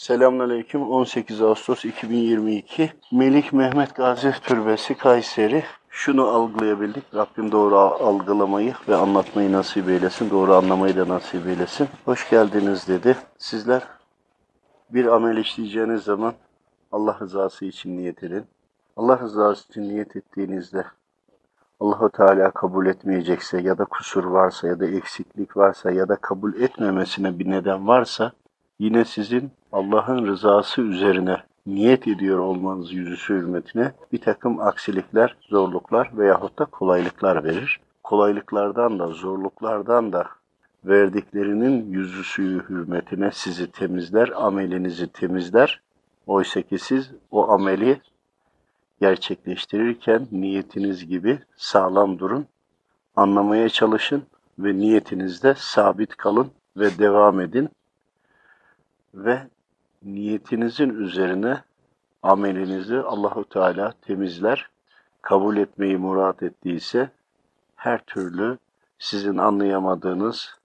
Selamünaleyküm. 0.00 0.90
18 0.90 1.42
Ağustos 1.42 1.84
2022. 1.84 2.92
Melik 3.12 3.52
Mehmet 3.52 3.94
Gazi 3.94 4.32
Türbesi 4.42 4.94
Kayseri. 4.94 5.64
Şunu 5.90 6.24
algılayabildik. 6.24 7.14
Rabbim 7.14 7.52
doğru 7.52 7.76
algılamayı 7.76 8.74
ve 8.88 8.96
anlatmayı 8.96 9.52
nasip 9.52 9.88
eylesin. 9.88 10.30
Doğru 10.30 10.54
anlamayı 10.54 10.96
da 10.96 11.08
nasip 11.08 11.46
eylesin. 11.46 11.88
Hoş 12.04 12.30
geldiniz 12.30 12.88
dedi. 12.88 13.16
Sizler 13.38 13.82
bir 14.90 15.06
amel 15.06 15.36
işleyeceğiniz 15.36 16.02
zaman 16.02 16.34
Allah 16.92 17.18
rızası 17.20 17.64
için 17.64 17.98
niyet 17.98 18.22
edin. 18.22 18.44
Allah 18.96 19.18
rızası 19.18 19.68
için 19.68 19.82
niyet 19.82 20.16
ettiğinizde 20.16 20.84
Allahu 21.80 22.10
Teala 22.10 22.50
kabul 22.50 22.86
etmeyecekse 22.86 23.60
ya 23.60 23.78
da 23.78 23.84
kusur 23.84 24.24
varsa 24.24 24.68
ya 24.68 24.80
da 24.80 24.86
eksiklik 24.86 25.56
varsa 25.56 25.90
ya 25.90 26.08
da 26.08 26.16
kabul 26.16 26.54
etmemesine 26.54 27.38
bir 27.38 27.50
neden 27.50 27.88
varsa 27.88 28.32
yine 28.80 29.04
sizin 29.04 29.50
Allah'ın 29.72 30.26
rızası 30.26 30.82
üzerine 30.82 31.36
niyet 31.66 32.08
ediyor 32.08 32.38
olmanız 32.38 32.92
yüzüsü 32.92 33.34
hürmetine 33.34 33.92
bir 34.12 34.20
takım 34.20 34.60
aksilikler, 34.60 35.36
zorluklar 35.40 36.10
veyahut 36.18 36.58
da 36.58 36.64
kolaylıklar 36.64 37.44
verir. 37.44 37.80
Kolaylıklardan 38.02 38.98
da 38.98 39.06
zorluklardan 39.06 40.12
da 40.12 40.26
verdiklerinin 40.84 41.92
yüzüsü 41.92 42.42
hürmetine 42.68 43.30
sizi 43.32 43.70
temizler, 43.70 44.28
amelinizi 44.28 45.06
temizler. 45.06 45.80
Oysa 46.26 46.62
ki 46.62 46.78
siz 46.78 47.10
o 47.30 47.48
ameli 47.48 48.00
gerçekleştirirken 49.00 50.26
niyetiniz 50.32 51.06
gibi 51.06 51.38
sağlam 51.56 52.18
durun, 52.18 52.46
anlamaya 53.16 53.68
çalışın 53.68 54.22
ve 54.58 54.76
niyetinizde 54.76 55.54
sabit 55.58 56.16
kalın 56.16 56.50
ve 56.76 56.98
devam 56.98 57.40
edin 57.40 57.68
ve 59.14 59.48
niyetinizin 60.02 60.90
üzerine 60.90 61.62
amelinizi 62.22 62.98
Allahu 62.98 63.48
Teala 63.48 63.94
temizler. 64.02 64.70
Kabul 65.22 65.56
etmeyi 65.56 65.96
murat 65.96 66.42
ettiyse 66.42 67.10
her 67.76 68.04
türlü 68.04 68.58
sizin 68.98 69.36
anlayamadığınız 69.36 70.58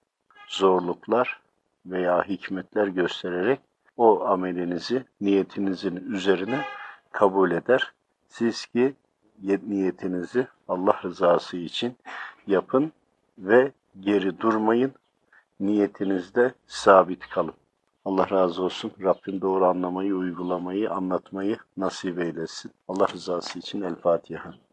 zorluklar 0.48 1.40
veya 1.86 2.24
hikmetler 2.24 2.86
göstererek 2.86 3.60
o 3.96 4.24
amelinizi 4.24 5.04
niyetinizin 5.20 5.96
üzerine 5.96 6.64
kabul 7.12 7.50
eder. 7.50 7.92
Siz 8.28 8.66
ki 8.66 8.94
niyetinizi 9.42 10.46
Allah 10.68 11.00
rızası 11.04 11.56
için 11.56 11.96
yapın 12.46 12.92
ve 13.38 13.72
geri 14.00 14.40
durmayın. 14.40 14.92
Niyetinizde 15.60 16.54
sabit 16.66 17.28
kalın. 17.28 17.54
Allah 18.06 18.30
razı 18.30 18.62
olsun. 18.62 18.92
Rabbim 19.02 19.40
doğru 19.40 19.66
anlamayı, 19.66 20.14
uygulamayı, 20.14 20.90
anlatmayı 20.90 21.58
nasip 21.76 22.18
eylesin. 22.18 22.72
Allah 22.88 23.08
rızası 23.08 23.58
için 23.58 23.82
El 23.82 23.94
Fatiha. 23.94 24.54